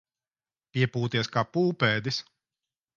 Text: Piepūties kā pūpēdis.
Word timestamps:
Piepūties 0.77 1.31
kā 1.37 1.47
pūpēdis. 1.53 2.23